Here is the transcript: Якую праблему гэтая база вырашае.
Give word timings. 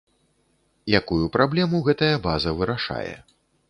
Якую 1.01 1.21
праблему 1.37 1.85
гэтая 1.91 2.13
база 2.27 2.59
вырашае. 2.61 3.09